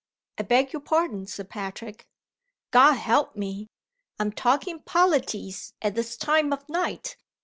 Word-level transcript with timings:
"I 0.39 0.41
beg 0.41 0.73
your 0.73 0.81
pardon, 0.81 1.27
Sir 1.27 1.43
Patrick" 1.43 2.07
"God 2.71 2.93
help 2.93 3.35
me! 3.35 3.67
I'm 4.17 4.31
talking 4.31 4.81
polities 4.81 5.75
at 5.79 5.93
this 5.93 6.17
time 6.17 6.51
of 6.51 6.67
night! 6.67 7.17